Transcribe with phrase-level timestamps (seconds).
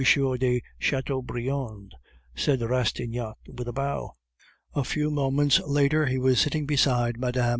[0.39, 1.93] de Chateaubriand,"
[2.33, 4.15] said Rastignac, with a bow.
[4.73, 7.49] A few moments later he was sitting beside Mme.